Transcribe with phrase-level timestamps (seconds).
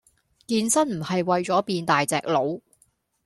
[0.47, 2.59] 健身唔係為左變大隻佬